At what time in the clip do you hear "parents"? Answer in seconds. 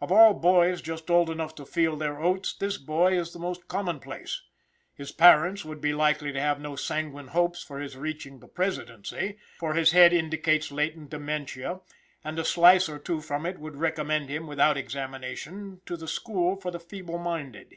5.12-5.66